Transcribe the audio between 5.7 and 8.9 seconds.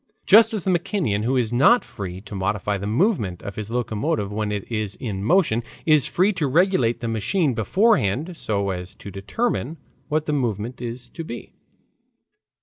is free to regulate the machine beforehand so